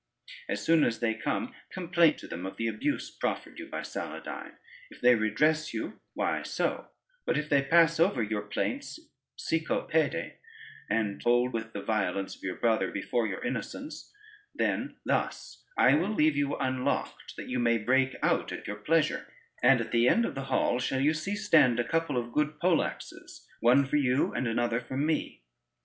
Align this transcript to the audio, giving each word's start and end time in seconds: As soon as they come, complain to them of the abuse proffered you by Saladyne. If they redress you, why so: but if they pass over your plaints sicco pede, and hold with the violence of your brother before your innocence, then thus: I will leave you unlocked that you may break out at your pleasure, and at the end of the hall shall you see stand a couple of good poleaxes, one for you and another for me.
As 0.49 0.63
soon 0.65 0.83
as 0.83 0.99
they 0.99 1.13
come, 1.13 1.53
complain 1.71 2.15
to 2.15 2.27
them 2.27 2.43
of 2.47 2.57
the 2.57 2.65
abuse 2.67 3.11
proffered 3.11 3.59
you 3.59 3.67
by 3.67 3.81
Saladyne. 3.81 4.53
If 4.89 4.99
they 4.99 5.13
redress 5.13 5.75
you, 5.75 5.99
why 6.15 6.41
so: 6.41 6.87
but 7.23 7.37
if 7.37 7.49
they 7.49 7.61
pass 7.61 7.99
over 7.99 8.23
your 8.23 8.41
plaints 8.41 8.99
sicco 9.37 9.87
pede, 9.87 10.37
and 10.89 11.21
hold 11.21 11.53
with 11.53 11.73
the 11.73 11.83
violence 11.83 12.35
of 12.35 12.41
your 12.41 12.55
brother 12.55 12.89
before 12.89 13.27
your 13.27 13.45
innocence, 13.45 14.11
then 14.55 14.95
thus: 15.05 15.63
I 15.77 15.93
will 15.93 16.09
leave 16.09 16.35
you 16.35 16.55
unlocked 16.55 17.35
that 17.37 17.47
you 17.47 17.59
may 17.59 17.77
break 17.77 18.15
out 18.23 18.51
at 18.51 18.65
your 18.65 18.77
pleasure, 18.77 19.27
and 19.61 19.79
at 19.81 19.91
the 19.91 20.07
end 20.09 20.25
of 20.25 20.33
the 20.33 20.45
hall 20.45 20.79
shall 20.79 20.99
you 20.99 21.13
see 21.13 21.35
stand 21.35 21.79
a 21.79 21.87
couple 21.87 22.17
of 22.17 22.33
good 22.33 22.57
poleaxes, 22.59 23.45
one 23.59 23.85
for 23.85 23.97
you 23.97 24.33
and 24.33 24.47
another 24.47 24.81
for 24.81 24.97
me. 24.97 25.43